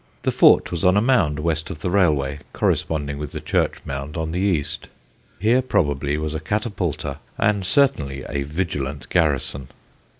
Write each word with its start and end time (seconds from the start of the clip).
The 0.23 0.31
fort 0.31 0.71
was 0.71 0.83
on 0.83 0.97
a 0.97 0.99
mound 0.99 1.37
west 1.41 1.69
of 1.69 1.81
the 1.81 1.91
railway, 1.91 2.39
corresponding 2.53 3.19
with 3.19 3.33
the 3.33 3.39
church 3.39 3.81
mound 3.85 4.17
on 4.17 4.31
the 4.31 4.39
east. 4.39 4.89
Here 5.37 5.61
probably 5.61 6.17
was 6.17 6.33
a 6.33 6.39
catapulta 6.39 7.19
and 7.37 7.63
certainly 7.63 8.23
a 8.27 8.41
vigilant 8.41 9.09
garrison. 9.09 9.67